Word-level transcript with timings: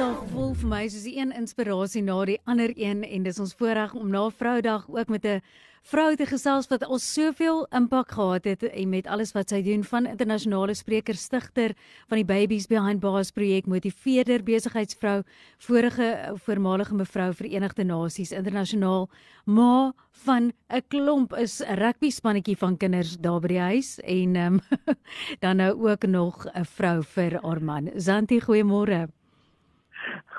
Vir 0.00 0.62
my 0.64 0.86
soos 0.88 1.02
die 1.04 1.18
een 1.18 1.28
inspirasie 1.36 2.00
na 2.00 2.14
die 2.24 2.38
ander 2.48 2.70
een 2.72 3.02
en 3.04 3.26
dis 3.26 3.40
ons 3.42 3.50
voorreg 3.58 3.90
om 3.92 4.08
na 4.08 4.22
Vroudag 4.32 4.86
ook 4.88 5.10
met 5.12 5.26
'n 5.28 5.42
vrou 5.82 6.16
te 6.16 6.26
gesels 6.26 6.68
wat 6.70 6.86
ons 6.88 7.04
soveel 7.12 7.66
impak 7.70 8.12
gehad 8.12 8.44
het 8.44 8.62
en 8.62 8.88
met 8.88 9.06
alles 9.06 9.32
wat 9.32 9.50
sy 9.50 9.62
doen 9.62 9.84
van 9.84 10.06
internasionale 10.06 10.74
spreker 10.74 11.14
stigter 11.14 11.74
van 12.08 12.16
die 12.16 12.24
Babies 12.24 12.66
Behind 12.66 13.00
Bars 13.00 13.30
projek 13.30 13.66
motiveerder 13.66 14.42
besigheidsvrou 14.42 15.22
vorige 15.58 16.32
voormalige 16.46 16.94
mevrou 16.94 17.34
Verenigde 17.34 17.84
Nasies 17.84 18.32
internasionaal 18.32 19.08
ma 19.44 19.92
van 20.24 20.52
'n 20.72 20.82
klomp 20.88 21.36
is 21.36 21.60
'n 21.60 21.74
rugby 21.74 22.10
spannetjie 22.10 22.56
van 22.56 22.76
kinders 22.76 23.18
daar 23.20 23.40
by 23.40 23.48
die 23.48 23.58
huis 23.58 24.00
en 24.00 24.36
um, 24.36 24.60
dan 25.44 25.56
nou 25.56 25.90
ook 25.90 26.06
nog 26.06 26.46
'n 26.54 26.64
vrou 26.64 27.02
vir 27.02 27.40
haar 27.42 27.62
man. 27.62 27.90
Zanti 27.96 28.40
goeiemôre 28.40 29.08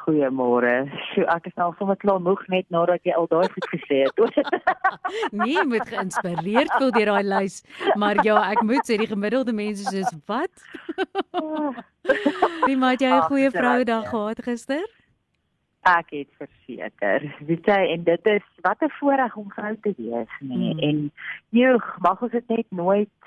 Goeiemôre. 0.02 0.90
So 1.12 1.26
ek 1.30 1.50
is 1.52 1.58
nou 1.60 1.72
sommer 1.78 1.98
klaar 2.02 2.22
moeg 2.24 2.42
net 2.54 2.68
nadat 2.74 3.04
jy 3.06 3.14
al 3.18 3.28
daai 3.30 3.50
goed 3.54 3.68
gesê 3.74 4.00
het. 4.06 4.40
nee, 5.44 5.62
moet 5.70 5.86
geïnspireerd 5.90 6.74
voel 6.78 6.94
deur 6.96 7.12
daai 7.14 7.28
lys. 7.28 7.60
Maar 8.02 8.24
ja, 8.26 8.40
ek 8.54 8.64
moet 8.66 8.88
sê 8.88 8.98
die 9.02 9.10
gemiddelde 9.12 9.54
mense 9.54 9.86
sê 9.94 10.02
wat? 10.32 10.66
Wie 12.66 12.78
maak 12.78 13.04
jy 13.04 13.12
'n 13.12 13.30
goeie 13.30 13.52
vroudag 13.54 14.10
gehad 14.10 14.44
gister? 14.48 14.84
Ek 15.86 16.10
het 16.14 16.30
verseker. 16.42 17.30
Weet 17.46 17.66
jy 17.66 17.82
en 17.94 18.04
dit 18.04 18.28
is 18.34 18.46
wat 18.66 18.82
'n 18.82 18.94
voorreg 19.00 19.38
om 19.38 19.50
vrou 19.54 19.76
te 19.82 19.94
wees, 19.98 20.34
nee. 20.42 20.74
Hmm. 20.74 20.84
En 20.88 21.12
joeg, 21.50 21.86
mag 22.02 22.22
ons 22.22 22.32
dit 22.32 22.48
net 22.50 22.68
nooit 22.70 23.18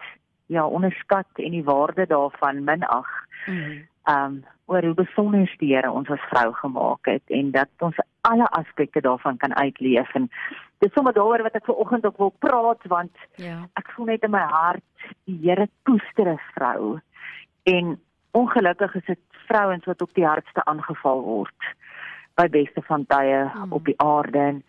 ja, 0.46 0.66
onderskat 0.66 1.26
en 1.38 1.50
die 1.50 1.64
waarde 1.64 2.06
daarvan 2.06 2.64
minag. 2.64 3.10
Hmm 3.46 3.86
um 4.04 4.44
oor 4.66 4.84
hoe 4.84 4.94
besonder 4.94 5.50
die 5.60 5.74
Here 5.74 5.90
ons 5.92 6.10
as 6.10 6.22
vrou 6.30 6.52
gemaak 6.60 7.08
het 7.10 7.34
en 7.38 7.50
dat 7.50 7.84
ons 7.84 7.98
alle 8.28 8.46
aspekte 8.56 9.00
daarvan 9.04 9.36
kan 9.36 9.54
uitleef 9.54 10.14
en 10.14 10.30
dis 10.78 10.92
sommer 10.92 11.12
daaroor 11.16 11.44
wat 11.46 11.58
ek 11.58 11.66
ver 11.68 11.80
oggend 11.82 12.06
ook 12.08 12.18
wil 12.22 12.32
praat 12.44 12.86
want 12.92 13.26
ja. 13.36 13.60
ek 13.80 13.92
voel 13.94 14.12
net 14.12 14.24
in 14.24 14.32
my 14.32 14.44
hart 14.48 15.08
die 15.28 15.38
Here 15.42 15.68
koester 15.88 16.32
'n 16.32 16.40
vrou 16.54 16.98
en 17.64 17.96
ongelukkig 18.32 18.94
is 18.94 19.06
dit 19.06 19.20
vrouens 19.48 19.84
wat 19.84 20.02
op 20.02 20.14
die 20.14 20.26
hardste 20.26 20.64
aangeval 20.64 21.22
word 21.22 21.70
by 22.34 22.48
beste 22.48 22.82
van 22.82 23.06
tye 23.06 23.44
hmm. 23.52 23.72
op 23.72 23.84
die 23.84 23.98
aarde 24.00 24.38
en 24.38 24.62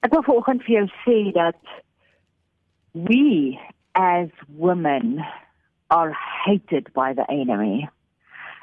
ek 0.00 0.14
wil 0.14 0.22
ver 0.22 0.38
oggend 0.38 0.62
vir 0.62 0.74
jou 0.78 0.88
sê 1.02 1.18
dat 1.32 1.62
we 2.92 3.58
as 3.92 4.30
women 4.56 5.18
are 5.90 6.14
hated 6.44 6.88
by 6.94 7.12
the 7.14 7.26
enemy 7.28 7.88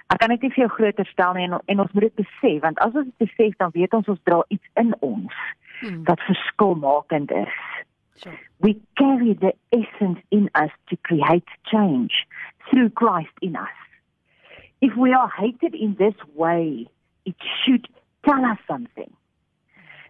Ek 0.09 0.19
kan 0.21 0.31
net 0.33 0.41
nie 0.41 0.49
vir 0.49 0.63
jou 0.65 0.71
groter 0.73 1.05
stel 1.05 1.35
nie 1.37 1.45
en, 1.45 1.59
en 1.69 1.81
ons 1.83 1.91
moet 1.93 2.07
dit 2.07 2.21
besef 2.21 2.61
want 2.63 2.79
as 2.85 2.95
ons 2.97 3.05
dit 3.05 3.25
besef 3.25 3.57
dan 3.61 3.73
weet 3.75 3.93
ons 3.93 4.07
ons 4.09 4.23
dra 4.25 4.39
iets 4.49 4.71
in 4.81 4.95
ons 5.05 5.35
hmm. 5.81 6.01
wat 6.07 6.23
verskilmakend 6.25 7.31
is. 7.31 7.59
Sure. 8.21 8.33
We 8.59 8.75
carry 8.99 9.33
the 9.33 9.53
essence 9.71 10.19
in 10.31 10.49
us 10.55 10.73
to 10.89 10.97
create 11.07 11.47
change 11.71 12.25
through 12.69 12.89
Christ 12.89 13.35
in 13.41 13.55
us. 13.55 13.77
If 14.81 14.95
we 14.95 15.13
are 15.13 15.29
hated 15.29 15.75
in 15.75 15.95
this 15.99 16.15
way, 16.33 16.87
it 17.25 17.35
should 17.63 17.87
tell 18.25 18.43
us 18.43 18.57
something. 18.67 19.11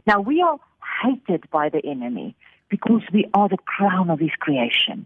Now 0.07 0.21
we 0.21 0.41
are 0.41 0.59
hated 1.03 1.49
by 1.51 1.69
the 1.69 1.85
enemy 1.85 2.35
because 2.69 3.01
we 3.11 3.29
are 3.33 3.49
the 3.49 3.57
crown 3.57 4.09
of 4.09 4.19
his 4.19 4.35
creation. 4.39 5.05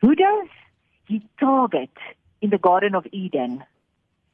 Who 0.00 0.14
does 0.14 0.48
he 1.06 1.22
target 1.40 1.96
in 2.44 2.50
the 2.50 2.58
garden 2.58 2.94
of 2.94 3.06
Eden 3.10 3.64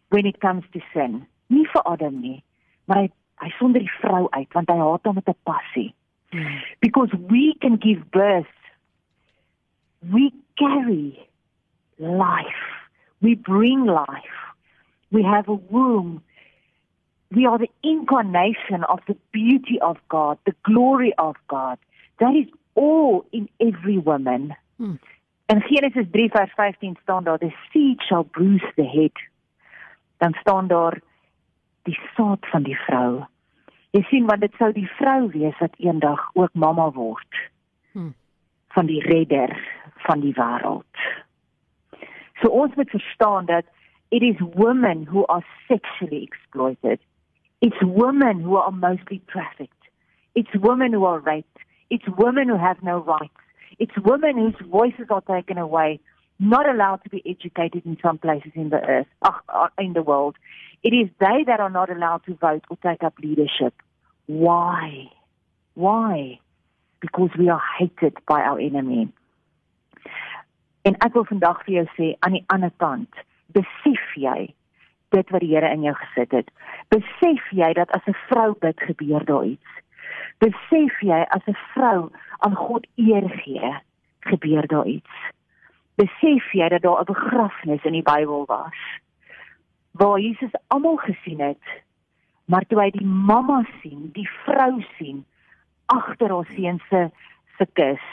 when 0.09 0.27
it 0.27 0.41
comes 0.41 0.65
to 0.73 0.81
sin. 0.93 1.27
Nie 1.49 1.67
vir 1.73 1.83
Adam 1.87 2.21
nie, 2.21 2.41
maar 2.87 3.05
hy 3.05 3.11
hy 3.41 3.51
sonder 3.57 3.81
die 3.81 3.99
vrou 4.03 4.27
uit 4.37 4.57
want 4.57 4.69
hy 4.69 4.77
haat 4.77 5.07
hom 5.07 5.15
met 5.17 5.31
'n 5.31 5.39
passie. 5.49 5.93
Hmm. 6.35 6.59
Because 6.87 7.13
we 7.31 7.55
can 7.63 7.79
give 7.87 8.11
birth. 8.11 8.59
We 10.17 10.33
carry 10.57 11.07
life. 11.99 12.67
We 13.21 13.35
bring 13.37 13.87
life. 13.87 14.39
We 15.11 15.23
have 15.23 15.49
a 15.49 15.59
womb. 15.71 16.23
We 17.31 17.47
are 17.47 17.59
the 17.59 17.71
incarnation 17.83 18.85
of 18.85 19.01
the 19.07 19.17
beauty 19.33 19.81
of 19.81 19.97
God, 20.09 20.39
the 20.45 20.57
glory 20.63 21.13
of 21.19 21.37
God. 21.47 21.79
That 22.19 22.35
is 22.35 22.49
all 22.75 23.25
in 23.33 23.49
every 23.61 23.99
woman. 23.99 24.55
Hmm. 24.79 24.97
In 25.51 25.63
Genesis 25.67 26.07
3 26.11 26.31
vers 26.31 26.53
15 26.55 26.97
staan 27.03 27.25
daar 27.25 27.39
the 27.39 27.53
seed 27.71 28.03
shall 28.03 28.25
bruise 28.25 28.73
the 28.75 28.87
head. 28.87 29.17
Dan 30.19 30.33
staan 30.33 30.67
daar 30.67 31.01
die 31.83 31.99
saad 32.15 32.47
van 32.53 32.63
die 32.63 32.77
vrou. 32.87 33.25
Jy 33.91 34.03
sien 34.03 34.27
want 34.27 34.41
dit 34.41 34.55
sou 34.59 34.73
die 34.73 34.91
vrou 35.01 35.31
wees 35.35 35.59
wat 35.59 35.75
eendag 35.83 36.31
ook 36.33 36.55
mamma 36.55 36.91
word. 36.95 37.49
Hmm. 37.93 38.15
van 38.71 38.87
die 38.87 39.03
redder 39.03 39.59
van 39.95 40.21
die 40.21 40.35
wêreld. 40.35 40.97
So 42.41 42.49
ons 42.49 42.75
moet 42.75 42.91
verstaan 42.91 43.47
dat 43.47 43.65
it 44.09 44.23
is 44.23 44.39
women 44.55 45.07
who 45.07 45.25
are 45.27 45.45
sexually 45.69 46.23
exploited. 46.23 47.01
It's 47.59 47.81
women 47.81 48.41
who 48.41 48.57
are 48.57 48.73
mostly 48.73 49.21
trafficked. 49.27 49.91
It's 50.33 50.55
women 50.61 50.93
who 50.93 51.05
are 51.07 51.21
raped. 51.21 51.59
It's 51.89 52.07
women 52.17 52.49
who 52.49 52.57
have 52.57 52.83
no 52.83 53.03
rights. 53.05 53.43
It's 53.81 53.97
women 54.05 54.37
whose 54.37 54.69
voices 54.69 55.07
are 55.09 55.23
taken 55.23 55.57
away, 55.57 56.01
not 56.39 56.69
allowed 56.69 57.03
to 57.05 57.11
be 57.11 57.23
educated 57.25 57.87
in 57.87 57.97
some 58.03 58.19
places 58.19 58.53
in 58.55 58.69
the 58.69 58.77
earth, 58.77 59.07
uh, 59.23 59.69
in 59.79 59.95
the 59.95 60.03
world. 60.03 60.37
It 60.83 60.91
is 60.91 61.09
they 61.19 61.45
that 61.47 61.61
are 61.61 61.71
not 61.71 61.91
allowed 61.91 62.25
to 62.27 62.35
vote 62.35 62.65
or 62.69 62.77
take 62.83 63.03
up 63.03 63.15
leadership. 63.23 63.75
Why? 64.27 65.07
Why? 65.75 66.39
Because 67.01 67.31
we 67.39 67.49
are 67.49 67.63
hated 67.79 68.15
by 68.29 68.41
our 68.43 68.61
enemy. 68.61 69.09
En 70.83 70.97
ek 71.05 71.13
wil 71.17 71.27
vandag 71.29 71.65
vir 71.65 71.75
jou 71.75 71.87
sê 71.97 72.07
aan 72.25 72.37
die 72.39 72.45
ander 72.53 72.73
kant, 72.81 73.25
besef 73.53 74.15
jy 74.17 74.53
dit 75.13 75.33
wat 75.33 75.43
die 75.45 75.51
Here 75.53 75.69
in 75.73 75.85
jou 75.85 75.93
gesit 75.99 76.37
het? 76.37 76.53
Besef 76.93 77.49
jy 77.57 77.73
dat 77.77 77.93
as 77.97 78.05
'n 78.09 78.17
vrou 78.29 78.55
bid 78.61 78.81
gebeur 78.89 79.25
daar 79.25 79.45
iets? 79.45 79.73
Besef 80.41 81.01
jy 81.05 81.21
as 81.37 81.45
'n 81.47 81.57
vrou 81.75 82.11
aan 82.39 82.55
God 82.57 82.87
eer 82.97 83.29
gee, 83.45 83.75
gebeur 84.21 84.67
daar 84.67 84.87
iets. 84.87 85.15
Besef 85.97 86.53
jy 86.53 86.69
dat 86.69 86.83
daar 86.83 87.01
'n 87.01 87.13
begrafnis 87.13 87.85
in 87.85 87.93
die 87.93 88.03
Bybel 88.03 88.45
was 88.47 88.79
waar 89.91 90.21
Jesus 90.21 90.51
almal 90.67 90.97
gesien 90.97 91.41
het, 91.41 91.83
maar 92.45 92.65
toe 92.67 92.81
hy 92.81 92.91
die 92.95 93.07
mamma 93.07 93.63
sien, 93.81 94.11
die 94.15 94.29
vrou 94.45 94.81
sien 94.99 95.25
agter 95.91 96.31
haar 96.31 96.49
seun 96.55 96.79
se 96.89 97.11
se 97.59 97.67
kus, 97.77 98.07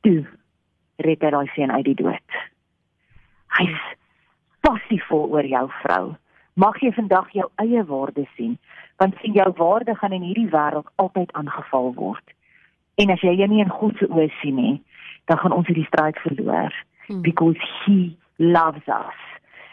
toe 0.00 0.24
red 1.04 1.22
hy 1.22 1.30
daai 1.30 1.46
seun 1.54 1.70
uit 1.70 1.84
die 1.84 1.98
dood. 2.00 2.38
Hy's 3.58 3.82
passievol 4.66 5.28
oor 5.36 5.46
jou 5.46 5.66
vrou. 5.82 6.16
Mag 6.56 6.80
jy 6.80 6.90
vandag 6.96 7.28
jou 7.36 7.46
eie 7.62 7.84
waarde 7.84 8.24
sien, 8.36 8.56
want 8.96 9.14
sien 9.20 9.32
jou 9.32 9.52
waarde 9.56 9.94
gaan 9.94 10.12
in 10.12 10.22
hierdie 10.22 10.50
wêreld 10.50 10.88
altyd 10.94 11.32
aangeval 11.32 11.94
word. 11.94 12.34
En 12.96 13.10
as 13.10 13.20
jy 13.20 13.34
jy 13.36 13.46
nie 13.46 13.64
in 13.64 13.72
God 13.72 13.96
se 13.98 14.08
oë 14.08 14.28
sien 14.40 14.56
nie, 14.56 14.76
dan 15.24 15.38
gaan 15.38 15.52
ons 15.52 15.66
hierdie 15.66 15.88
stryd 15.88 16.18
verloor 16.24 16.72
hmm. 17.06 17.20
because 17.22 17.58
he 17.84 18.16
loves 18.36 18.88
us. 18.88 19.20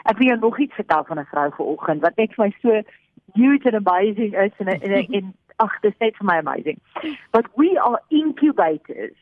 Ek 0.04 0.18
wil 0.20 0.34
jou 0.34 0.40
nog 0.40 0.60
iets 0.60 0.76
vertel 0.76 1.04
van 1.08 1.20
'n 1.20 1.30
vrou 1.32 1.50
vanoggend 1.56 2.02
wat 2.02 2.16
net 2.16 2.34
vir 2.36 2.46
my 2.46 2.52
so 2.62 2.82
huge 3.34 3.66
and 3.66 3.88
amazing 3.88 4.34
is 4.34 4.52
en 4.58 4.68
en 4.68 5.08
en 5.20 5.34
ag 5.56 5.80
dit 5.80 5.96
is 5.98 6.18
vir 6.18 6.26
my 6.26 6.38
amazing. 6.38 6.80
But 7.32 7.48
we 7.56 7.80
are 7.80 8.02
incubators. 8.08 9.20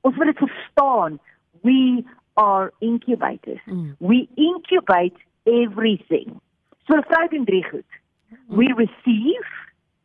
Ons 0.00 0.16
moet 0.16 0.26
dit 0.26 0.38
verstaan. 0.38 1.18
We 1.60 2.04
are 2.34 2.72
incubators. 2.78 3.60
Mm. 3.66 3.96
We 3.98 4.28
incubate 4.34 5.16
everything. 5.44 6.40
So 6.86 6.96
'n 6.96 7.02
vrou 7.02 7.28
doen 7.28 7.44
drie 7.44 7.64
goed. 7.64 7.90
We 8.52 8.72
receive, 8.76 9.40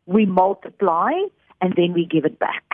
we 0.06 0.24
multiply 0.24 1.12
and 1.60 1.74
then 1.76 1.92
we 1.92 2.06
give 2.06 2.24
it 2.24 2.38
back. 2.38 2.64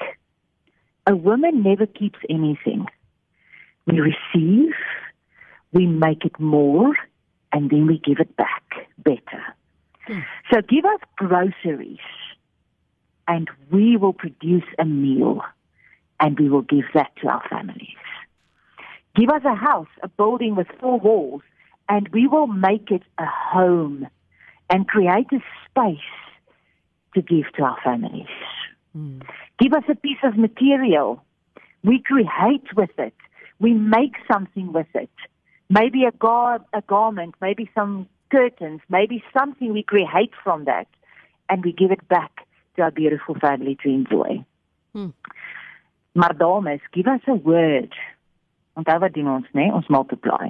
A 1.07 1.17
woman 1.17 1.63
never 1.63 1.87
keeps 1.87 2.19
anything. 2.31 2.87
We 3.87 3.99
receive, 4.01 4.73
we 5.73 5.87
make 5.87 6.25
it 6.25 6.39
more, 6.39 6.95
and 7.53 7.71
then 7.71 7.87
we 7.87 7.99
give 7.99 8.21
it 8.21 8.37
back 8.37 8.63
better. 8.99 9.43
Hmm. 10.07 10.21
So 10.53 10.61
give 10.63 10.85
us 10.85 11.01
groceries, 11.17 11.99
and 13.27 13.51
we 13.71 13.97
will 13.97 14.13
produce 14.13 14.65
a 14.79 14.85
meal, 14.85 15.41
and 16.21 16.39
we 16.39 16.49
will 16.49 16.63
give 16.63 16.85
that 16.95 17.11
to 17.23 17.29
our 17.29 17.43
families. 17.51 17.97
Give 19.17 19.29
us 19.29 19.43
a 19.45 19.55
house, 19.55 19.89
a 20.03 20.09
building 20.09 20.55
with 20.55 20.69
four 20.81 20.99
walls, 20.99 21.43
and 21.89 22.09
we 22.09 22.27
will 22.27 22.47
make 22.47 22.91
it 22.91 23.03
a 23.19 23.27
home 23.27 24.07
and 24.71 24.87
create 24.89 25.27
a 25.33 25.41
space 25.69 25.99
to 27.15 27.23
give 27.23 27.53
to 27.57 27.63
our 27.63 27.79
families. 27.85 28.27
Mm. 28.97 29.23
Give 29.59 29.73
us 29.73 29.85
a 29.89 29.95
piece 29.95 30.19
of 30.23 30.37
material. 30.37 31.23
We 31.83 32.03
create 32.05 32.75
with 32.77 32.99
it. 32.99 33.15
We 33.61 33.75
make 33.75 34.15
something 34.31 34.73
with 34.73 34.89
it. 34.95 35.11
Maybe 35.69 36.05
a, 36.05 36.13
gar- 36.13 36.65
a 36.73 36.83
garment, 36.83 37.35
maybe 37.41 37.71
some 37.75 38.09
curtains, 38.31 38.81
maybe 38.89 39.23
something 39.37 39.73
we 39.73 39.83
create 39.83 40.33
from 40.43 40.65
that, 40.65 40.89
and 41.49 41.65
we 41.65 41.73
give 41.73 41.91
it 41.91 42.07
back 42.09 42.47
to 42.77 42.83
our 42.83 42.91
beautiful 42.91 43.37
family 43.41 43.79
to 43.83 43.89
enjoy. 43.89 44.45
Hmm. 44.93 45.13
Maar 46.13 46.37
dames, 46.37 46.81
give 46.91 47.07
us 47.07 47.21
a 47.27 47.35
word. 47.35 47.95
Onthou 48.75 48.99
wat 48.99 49.13
doen 49.13 49.29
ons, 49.29 49.47
né? 49.53 49.73
Ons 49.73 49.87
multiply. 49.87 50.49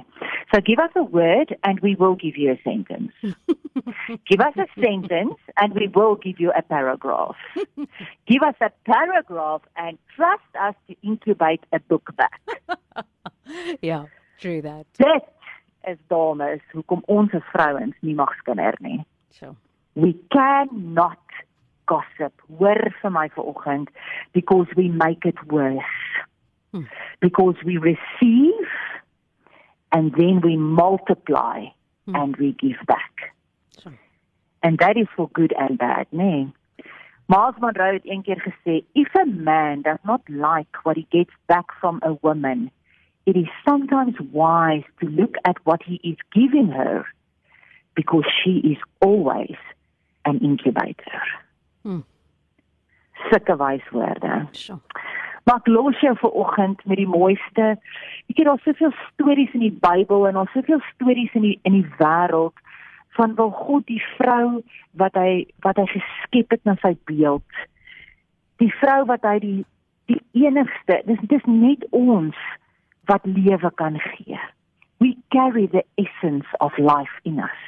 So 0.51 0.61
give 0.61 0.79
us 0.79 0.89
a 0.95 1.03
word 1.03 1.57
and 1.63 1.79
we 1.79 1.95
will 1.95 2.15
give 2.15 2.37
you 2.37 2.51
a 2.51 2.59
sentence. 2.63 3.13
give 4.29 4.39
us 4.41 4.53
a 4.57 4.67
sentence 4.81 5.39
and 5.57 5.73
we 5.73 5.87
will 5.87 6.15
give 6.15 6.39
you 6.39 6.51
a 6.57 6.61
paragraph. 6.61 7.35
give 8.27 8.41
us 8.43 8.55
a 8.61 8.71
paragraph 8.85 9.61
and 9.75 9.97
trust 10.15 10.51
us 10.59 10.75
to 10.87 10.95
incubate 11.03 11.63
a 11.71 11.79
book 11.79 12.09
back. 12.15 12.41
yeah, 13.81 14.05
true 14.39 14.61
that. 14.61 14.85
Dit 14.97 15.23
is 15.87 15.97
dames 16.09 16.61
hoekom 16.73 17.03
ons 17.07 17.33
as 17.33 17.45
vrouens 17.53 17.95
nie 18.01 18.15
mag 18.15 18.33
skinder 18.41 18.75
nie. 18.81 19.03
So. 19.31 19.55
We 19.95 20.13
cannot 20.31 21.21
gossip. 21.87 22.33
Hoor 22.57 22.81
vir 23.01 23.11
my 23.11 23.29
vanoggend 23.35 23.91
because 24.33 24.67
we 24.75 24.89
make 24.89 25.25
it 25.25 25.39
worse. 25.47 25.97
Hmm. 26.73 26.89
Because 27.21 27.55
we 27.63 27.77
receive 27.77 28.71
and 29.91 30.11
then 30.17 30.41
we 30.41 30.57
multiply 30.57 31.65
hmm. 32.05 32.15
and 32.15 32.35
we 32.37 32.51
give 32.59 32.81
back. 32.87 33.14
So. 33.83 33.91
And 34.63 34.77
that 34.79 34.97
is 34.97 35.07
for 35.15 35.29
good 35.29 35.53
and 35.57 35.77
bad, 35.77 36.07
nee. 36.11 36.51
Miles 37.27 37.55
Monroe 37.59 37.93
het 37.93 38.05
eendag 38.05 38.41
gesê, 38.43 38.83
if 38.93 39.15
a 39.15 39.25
man 39.25 39.81
does 39.81 39.97
not 40.03 40.21
like 40.27 40.77
what 40.83 40.95
he 40.95 41.07
gets 41.09 41.33
back 41.47 41.65
from 41.79 41.99
a 42.03 42.13
woman, 42.21 42.69
it 43.25 43.35
is 43.35 43.47
sometimes 43.67 44.15
wise 44.31 44.83
to 44.99 45.07
look 45.09 45.35
at 45.43 45.57
what 45.63 45.81
he 45.83 45.95
is 46.03 46.17
giving 46.31 46.67
her 46.67 47.05
because 47.95 48.25
she 48.43 48.57
is 48.59 48.77
always 49.01 49.57
an 50.25 50.39
incubator. 50.39 51.21
Hmm. 51.83 52.01
Sulke 53.29 53.57
wyswoorde. 53.57 54.47
Sure. 54.51 54.79
Maar 55.45 55.61
ek 55.61 55.67
los 55.69 55.99
jou 56.01 56.13
vir 56.17 56.31
oggend 56.41 56.79
met 56.89 56.97
die 56.97 57.09
mooiste. 57.09 57.65
Ek 58.29 58.39
het 58.41 58.47
al 58.49 58.61
soveel 58.65 58.93
stories 59.11 59.53
in 59.53 59.61
die 59.61 59.77
Bybel 59.81 60.25
en 60.27 60.39
al 60.41 60.49
soveel 60.53 60.81
stories 60.93 61.33
in 61.37 61.45
die 61.45 61.59
in 61.69 61.77
die 61.77 61.89
wêreld 61.99 62.57
van 63.15 63.35
wel 63.35 63.51
God 63.51 63.85
die 63.87 64.01
vrou 64.17 64.61
wat 64.99 65.15
hy 65.19 65.45
wat 65.65 65.79
hy 65.79 65.85
geskep 65.93 66.51
het 66.55 66.63
na 66.67 66.75
sy 66.83 66.95
beeld. 67.09 67.63
Die 68.63 68.71
vrou 68.81 69.05
wat 69.11 69.23
hy 69.27 69.39
die 69.43 69.61
die 70.11 70.21
enigste, 70.45 70.99
dis 71.07 71.21
dis 71.31 71.45
net 71.49 71.85
ons 71.95 72.37
wat 73.09 73.25
lewe 73.25 73.71
kan 73.81 73.97
gee. 73.99 74.39
We 75.01 75.15
carry 75.33 75.67
the 75.67 75.83
essence 76.01 76.47
of 76.59 76.77
life 76.77 77.19
in 77.23 77.39
us. 77.39 77.63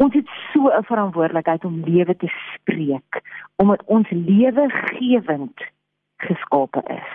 Ons 0.00 0.14
het 0.14 0.28
so 0.52 0.68
'n 0.68 0.84
verantwoordelikheid 0.84 1.64
om 1.64 1.84
lewe 1.84 2.16
te 2.16 2.30
spreek 2.54 3.20
omdat 3.56 3.82
ons 3.84 4.10
lewegewend 4.10 5.60
geskape 6.16 6.82
is. 6.88 7.12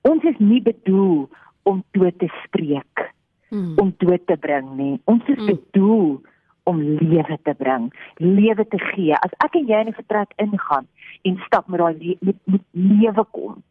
Ons 0.00 0.22
is 0.22 0.38
nie 0.38 0.62
bedoel 0.62 1.28
om 1.62 1.84
dood 1.90 2.18
te 2.18 2.28
spreek, 2.44 3.12
mm. 3.50 3.78
om 3.78 3.94
dood 3.96 4.26
te 4.26 4.36
bring 4.36 4.70
nie. 4.76 5.00
Ons 5.04 5.26
is 5.26 5.38
mm. 5.38 5.46
bedoel 5.46 6.20
om 6.68 6.80
lewe 6.82 7.38
te 7.42 7.54
bring, 7.54 7.88
lewe 8.16 8.66
te 8.68 8.78
gee. 8.78 9.16
As 9.16 9.32
ek 9.44 9.56
en 9.56 9.66
jy 9.66 9.80
in 9.80 9.88
'n 9.88 10.00
vertrek 10.00 10.32
ingaan 10.36 10.86
en 11.22 11.40
stap 11.46 11.68
met 11.68 11.80
daai 11.80 11.96
le 11.98 12.16
met, 12.20 12.36
met 12.44 12.64
lewe 12.70 13.24
kom. 13.30 13.62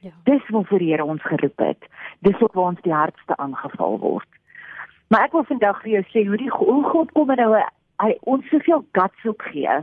Ja. 0.00 0.12
Dis 0.24 0.48
wat 0.48 0.68
vir 0.68 0.80
Here 0.80 1.04
ons 1.04 1.22
geroep 1.22 1.58
het. 1.58 1.88
Dis 2.20 2.38
wat 2.38 2.52
waar 2.52 2.70
ons 2.72 2.82
die 2.82 2.92
hardste 2.92 3.36
aangeval 3.36 3.98
word. 3.98 4.28
Maar 5.08 5.24
ek 5.24 5.32
wil 5.32 5.44
vandag 5.44 5.82
vir 5.82 5.90
jou 5.90 6.04
sê 6.12 6.26
hoe 6.28 6.36
die 6.36 6.50
hoe 6.50 6.82
God 6.84 7.12
kom 7.12 7.30
en 7.30 7.36
nou 7.36 7.52
hy 8.02 8.16
ons 8.20 8.48
soveel 8.48 8.84
guts 8.92 9.24
op 9.24 9.40
gee 9.52 9.76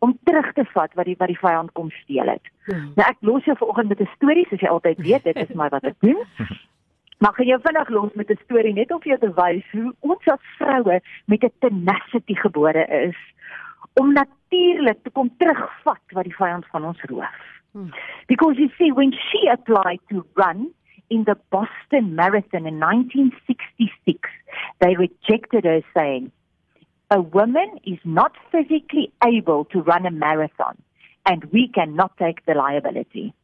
om 0.00 0.18
terug 0.24 0.52
te 0.56 0.64
vat 0.64 0.94
wat 0.94 1.04
die 1.04 1.16
wat 1.18 1.28
die 1.28 1.40
vyand 1.40 1.72
kom 1.72 1.90
steel 2.02 2.28
het. 2.28 2.52
Hmm. 2.68 2.92
Nou 2.96 3.06
ek 3.08 3.16
los 3.20 3.44
jou 3.44 3.56
vanoggend 3.56 3.88
met 3.88 4.00
'n 4.00 4.14
storie 4.16 4.46
soos 4.48 4.60
jy 4.60 4.68
altyd 4.68 4.98
weet, 4.98 5.24
dit 5.24 5.36
is 5.36 5.54
maar 5.54 5.70
wat 5.70 5.84
ek 5.84 5.96
doen. 6.00 6.24
Maar 7.20 7.32
kan 7.36 7.46
jy 7.46 7.58
vinnig 7.60 7.88
los 7.88 8.12
met 8.14 8.30
'n 8.30 8.40
storie 8.44 8.72
net 8.72 8.92
om 8.92 9.00
vir 9.00 9.12
jou 9.12 9.20
te 9.20 9.32
wys 9.40 9.66
hoe 9.72 9.92
ons 10.00 10.28
as 10.34 10.44
vroue 10.58 11.00
met 11.24 11.42
'n 11.44 11.52
tenacity 11.58 12.34
gebore 12.34 12.84
is 13.06 13.18
om 14.00 14.12
natuurlik 14.12 15.02
te 15.02 15.10
kom 15.10 15.30
terugvat 15.36 16.06
wat 16.16 16.24
die 16.24 16.36
vyand 16.36 16.66
van 16.66 16.84
ons 16.84 17.02
roof. 17.02 17.36
Hmm. 17.72 17.90
Because 18.26 18.58
you 18.58 18.70
see 18.78 18.92
when 18.92 19.12
she 19.12 19.48
applied 19.48 20.00
to 20.08 20.24
run 20.34 20.72
in 21.08 21.24
the 21.24 21.36
Boston 21.48 22.14
Marathon 22.14 22.66
in 22.66 22.78
1966, 22.78 24.30
they 24.78 24.96
rejected 24.96 25.64
her 25.64 25.82
saying 25.94 26.32
a 27.10 27.20
woman 27.20 27.78
is 27.82 27.98
not 28.04 28.32
physically 28.50 29.12
able 29.22 29.64
to 29.64 29.82
run 29.82 30.06
a 30.06 30.10
marathon 30.10 30.76
and 31.26 31.44
we 31.52 31.68
cannot 31.68 32.16
take 32.16 32.44
the 32.46 32.54
liability. 32.54 33.34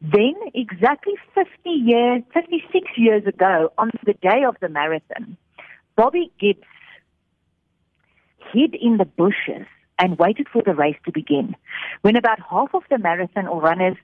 Then, 0.00 0.34
exactly 0.54 1.14
50 1.34 1.70
years, 1.70 2.22
56 2.34 2.86
years 2.96 3.26
ago, 3.26 3.72
on 3.78 3.90
the 4.04 4.12
day 4.14 4.44
of 4.46 4.56
the 4.60 4.68
marathon, 4.68 5.36
Bobby 5.96 6.30
Gibbs 6.38 6.66
hid 8.52 8.74
in 8.74 8.98
the 8.98 9.06
bushes 9.06 9.66
and 9.98 10.18
waited 10.18 10.48
for 10.52 10.62
the 10.62 10.74
race 10.74 10.96
to 11.06 11.12
begin. 11.12 11.56
When 12.02 12.16
about 12.16 12.38
half 12.40 12.74
of 12.74 12.82
the 12.90 12.98
marathon 12.98 13.46
or 13.46 13.60
runners 13.60 13.96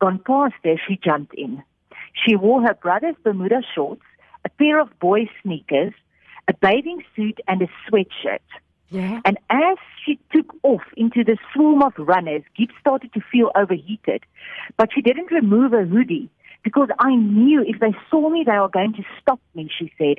gone 0.00 0.20
past 0.24 0.54
her, 0.64 0.76
she 0.86 0.98
jumped 1.02 1.34
in. 1.34 1.62
She 2.14 2.36
wore 2.36 2.62
her 2.62 2.74
brother's 2.74 3.16
Bermuda 3.22 3.62
shorts, 3.74 4.02
a 4.44 4.48
pair 4.48 4.80
of 4.80 4.98
boys' 5.00 5.28
sneakers, 5.42 5.92
a 6.48 6.54
bathing 6.54 7.02
suit 7.14 7.40
and 7.48 7.62
a 7.62 7.68
sweatshirt. 7.88 8.38
Yeah. 8.88 9.20
And 9.24 9.38
as 9.50 9.78
she 10.04 10.18
took 10.32 10.39
off 10.62 10.82
into 10.96 11.24
the 11.24 11.36
swarm 11.52 11.82
of 11.82 11.92
runners, 11.98 12.42
Gibbs 12.56 12.74
started 12.80 13.12
to 13.14 13.20
feel 13.32 13.50
overheated. 13.54 14.24
But 14.76 14.90
she 14.94 15.02
didn't 15.02 15.30
remove 15.30 15.72
her 15.72 15.84
hoodie 15.84 16.30
because 16.62 16.88
I 16.98 17.14
knew 17.14 17.62
if 17.66 17.80
they 17.80 17.94
saw 18.10 18.28
me, 18.28 18.44
they 18.44 18.58
were 18.58 18.68
going 18.68 18.94
to 18.94 19.02
stop 19.20 19.40
me, 19.54 19.70
she 19.76 19.92
said. 19.98 20.18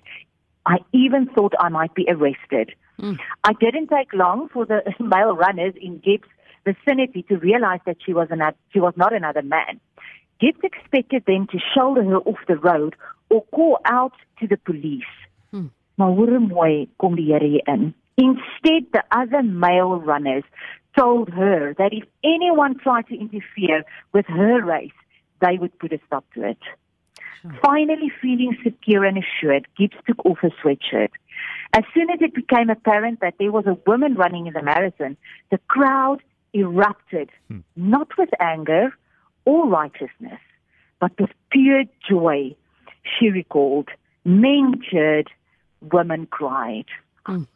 I 0.66 0.78
even 0.94 1.28
thought 1.28 1.54
I 1.60 1.70
might 1.70 1.94
be 1.96 2.06
arrested. 2.08 2.74
Mm. 3.00 3.18
I 3.44 3.54
didn't 3.54 3.88
take 3.88 4.14
long 4.14 4.50
for 4.50 4.66
the 4.66 4.82
male 5.00 5.36
runners 5.36 5.74
in 5.82 6.00
Gibbs' 6.00 6.28
vicinity 6.66 7.24
to 7.24 7.38
realize 7.38 7.80
that 7.86 7.98
she 8.06 8.14
was, 8.14 8.28
another, 8.30 8.58
she 8.72 8.80
was 8.80 8.94
not 8.96 9.14
another 9.14 9.42
man. 9.42 9.80
Gibbs 10.40 10.60
expected 10.64 11.26
them 11.26 11.48
to 11.48 11.60
shoulder 11.74 12.04
her 12.04 12.18
off 12.18 12.40
the 12.48 12.58
road 12.58 12.96
or 13.30 13.44
call 13.46 13.80
out 13.86 14.14
to 14.40 14.48
the 14.48 14.58
police. 14.58 15.04
Maar 16.02 16.10
hoe 16.10 16.40
mooi 16.40 16.90
kom 16.96 17.16
die 17.16 17.24
Here 17.24 17.48
hier 17.48 17.62
in. 17.64 17.94
Instead 18.18 18.86
the 18.94 19.04
other 19.12 19.42
male 19.42 20.00
runners 20.00 20.44
told 20.98 21.30
her 21.30 21.74
that 21.78 21.94
if 21.94 22.04
anyone 22.24 22.78
tried 22.78 23.08
to 23.08 23.20
interfere 23.20 23.84
with 24.14 24.26
her 24.28 24.64
race, 24.64 24.92
they 25.40 25.58
would 25.58 25.78
put 25.80 25.94
a 25.94 26.00
stop 26.06 26.26
to 26.34 26.48
it. 26.48 26.58
Sure. 27.42 27.52
Finally 27.64 28.12
feeling 28.22 28.56
secure 28.64 29.06
and 29.06 29.18
assured, 29.18 29.68
Gibbs 29.78 29.96
took 30.06 30.24
off 30.26 30.40
her 30.40 30.52
sweatshirt. 30.64 31.10
As 31.74 31.84
soon 31.94 32.10
as 32.12 32.20
it 32.22 32.36
became 32.36 32.70
apparent 32.70 33.22
that 33.22 33.36
there 33.40 33.52
was 33.52 33.66
a 33.66 33.78
woman 33.88 34.16
running 34.16 34.48
in 34.48 34.54
the 34.54 34.62
marathon, 34.62 35.18
the 35.50 35.60
crowd 35.68 36.22
erupted, 36.54 37.30
hmm. 37.48 37.60
not 37.76 38.10
with 38.18 38.30
anger 38.40 38.94
or 39.46 39.68
righteousness, 39.68 40.40
but 41.00 41.12
with 41.20 41.32
pure 41.50 41.84
joy. 42.08 42.56
She 43.04 43.30
recalled, 43.30 43.90
men 44.24 44.82
cheered, 44.88 45.30
women 45.82 46.28
cried. 46.28 46.86
Mm. 47.26 47.48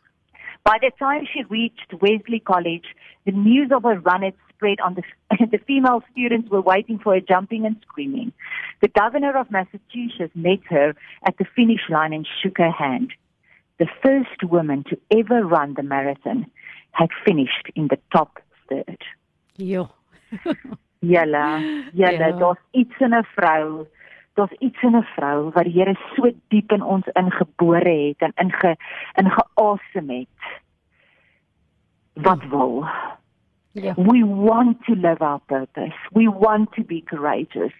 By 0.65 0.79
the 0.81 0.91
time 0.97 1.27
she 1.31 1.43
reached 1.43 1.93
Wesley 2.01 2.39
College, 2.39 2.85
the 3.23 3.31
news 3.31 3.69
of 3.71 3.83
her 3.83 3.99
run 3.99 4.23
had 4.23 4.33
spread 4.49 4.79
on 4.79 4.95
the, 4.95 5.03
the 5.51 5.59
female 5.59 6.01
students 6.11 6.49
were 6.49 6.61
waiting 6.61 6.97
for 6.97 7.13
her 7.13 7.21
jumping 7.21 7.67
and 7.67 7.75
screaming. 7.87 8.33
The 8.81 8.87
governor 8.87 9.37
of 9.37 9.51
Massachusetts 9.51 10.33
met 10.33 10.61
her 10.69 10.95
at 11.23 11.37
the 11.37 11.45
finish 11.55 11.81
line 11.87 12.13
and 12.13 12.27
shook 12.41 12.57
her 12.57 12.71
hand. 12.71 13.13
The 13.77 13.87
first 14.01 14.43
woman 14.43 14.83
to 14.89 14.97
ever 15.15 15.45
run 15.45 15.75
the 15.75 15.83
marathon 15.83 16.47
had 16.91 17.09
finished 17.23 17.67
in 17.75 17.89
the 17.89 17.99
top 18.11 18.39
third. 18.67 19.03
Jo. 19.59 19.89
Julle, 21.03 21.61
julle, 21.93 22.17
ja. 22.17 22.31
daar's 22.39 22.57
iets 22.71 22.95
in 22.99 23.13
'n 23.13 23.23
vrou 23.35 23.85
daar's 24.35 24.51
iets 24.59 24.81
in 24.81 24.95
'n 24.95 25.07
vrou 25.15 25.49
wat 25.55 25.63
die 25.63 25.73
Here 25.73 25.95
so 26.15 26.31
diep 26.47 26.71
in 26.71 26.81
ons 26.81 27.07
ingebore 27.13 27.95
het 28.07 28.21
en 28.21 28.33
inge 28.35 28.75
ingeasem 29.13 30.09
het 30.09 30.43
wat 32.13 32.41
hmm. 32.41 32.49
wil 32.49 32.87
yeah. 33.71 33.95
we 33.95 34.25
want 34.25 34.83
to 34.85 34.95
live 34.95 35.21
our 35.21 35.39
purpose 35.45 35.95
we 36.11 36.29
want 36.29 36.71
to 36.71 36.83
be 36.83 37.01
courageous 37.01 37.73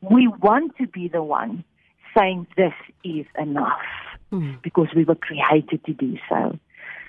we 0.00 0.28
want 0.38 0.76
to 0.76 0.86
be 0.86 1.08
the 1.08 1.22
one 1.22 1.64
saying 2.14 2.46
this 2.56 2.74
is 3.02 3.26
enough 3.34 3.86
mm. 4.30 4.60
because 4.62 4.94
we 4.94 5.04
were 5.04 5.18
created 5.18 5.84
to 5.84 5.92
do 5.92 6.16
so 6.28 6.52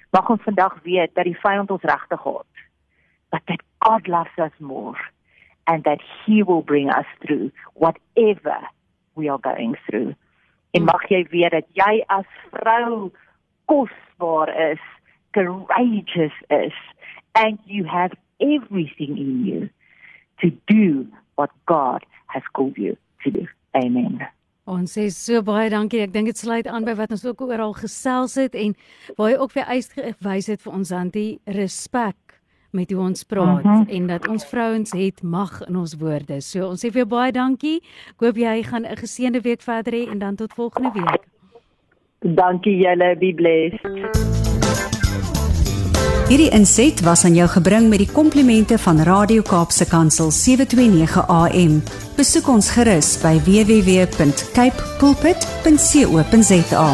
mag 0.10 0.30
ons 0.30 0.44
vandag 0.44 0.80
weet 0.84 1.16
dat 1.16 1.28
die 1.28 1.40
vyand 1.44 1.72
ons 1.72 1.84
regtig 1.92 2.24
haat 2.24 2.64
but 3.32 3.42
that 3.46 3.62
God 3.80 4.08
loves 4.08 4.38
us 4.38 4.56
more 4.60 5.00
and 5.68 5.84
that 5.84 6.02
he 6.26 6.44
will 6.44 6.62
bring 6.62 6.90
us 6.90 7.06
through 7.20 7.52
whatever 7.74 8.58
we 9.16 9.30
are 9.30 9.40
going 9.42 9.78
through. 9.88 10.14
En 10.72 10.84
mag 10.84 11.08
jy 11.10 11.24
weet 11.32 11.52
dat 11.52 11.68
jy 11.74 12.04
as 12.12 12.28
vrou 12.52 13.12
kosbaar 13.72 14.52
is, 14.72 14.84
courageous 15.32 16.36
is 16.50 16.76
and 17.36 17.60
you 17.66 17.84
have 17.84 18.12
everything 18.40 19.18
in 19.18 19.46
you 19.46 19.70
to 20.42 20.52
do 20.68 21.08
what 21.36 21.52
God 21.66 22.06
has 22.28 22.44
called 22.54 22.78
you 22.78 22.98
to 23.24 23.32
do. 23.32 23.48
Amen. 23.76 24.24
Ons 24.66 24.96
sê 24.98 25.10
so 25.14 25.44
baie 25.46 25.70
dankie. 25.70 26.02
Ek 26.02 26.14
dink 26.14 26.32
dit 26.32 26.40
sluit 26.40 26.68
aan 26.68 26.88
by 26.88 26.96
wat 26.98 27.12
ons 27.14 27.26
ook 27.28 27.44
oral 27.46 27.76
gesels 27.78 28.38
het 28.40 28.56
en 28.58 28.74
waar 29.20 29.30
jy 29.34 29.38
ook 29.44 29.54
weer 29.54 29.68
uitgewys 29.70 30.50
het 30.50 30.64
vir 30.64 30.74
ons 30.74 30.94
antie 30.96 31.30
respek 31.46 32.35
met 32.76 32.92
hoe 32.92 33.02
ons 33.02 33.24
praat 33.24 33.64
mhm. 33.64 33.74
-huh. 33.74 33.96
en 33.96 34.08
dat 34.08 34.28
ons 34.28 34.46
vrouens 34.46 34.92
het 34.92 35.24
mag 35.24 35.62
in 35.68 35.76
ons 35.76 35.96
woorde. 36.00 36.42
So 36.42 36.68
ons 36.68 36.86
sê 36.86 36.92
vir 36.92 37.04
jou 37.04 37.08
baie 37.08 37.32
dankie. 37.32 37.82
Ek 38.10 38.20
hoop 38.26 38.38
jy 38.38 38.64
gaan 38.64 38.86
'n 38.86 38.98
geseënde 38.98 39.42
week 39.42 39.62
verder 39.62 39.94
hê 39.94 40.10
en 40.12 40.20
dan 40.20 40.36
tot 40.36 40.54
volgende 40.54 40.92
week. 40.94 41.24
Dankie 42.20 42.78
julle, 42.78 43.16
be 43.20 43.34
blessed. 43.36 44.34
Hierdie 46.26 46.50
inset 46.58 47.04
was 47.06 47.22
aan 47.26 47.36
jou 47.38 47.46
gebring 47.48 47.86
met 47.90 48.02
die 48.02 48.10
komplimente 48.10 48.80
van 48.82 48.98
Radio 49.06 49.42
Kaapse 49.46 49.86
Kansel 49.86 50.32
729 50.34 51.28
AM. 51.28 51.84
Besoek 52.18 52.50
ons 52.50 52.72
gerus 52.74 53.22
by 53.22 53.38
www.cape 53.46 54.98
pulpit.co.za. 54.98 56.90